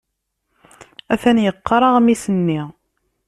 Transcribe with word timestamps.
Atan 1.13 1.37
yeqqar 1.43 1.81
aɣmis-nni. 1.87 2.61